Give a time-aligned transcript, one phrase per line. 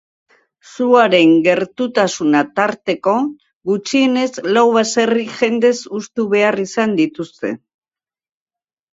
[0.67, 3.11] Suaren gertutasuna tarteko,
[3.71, 7.53] gutxienez lau baserri jendez hustu behar izan dituzte.